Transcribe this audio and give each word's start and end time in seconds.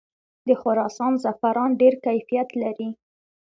د 0.47 0.49
خراسان 0.61 1.13
زعفران 1.23 1.69
ډیر 1.81 1.93
کیفیت 2.05 2.49
لري. 2.63 2.89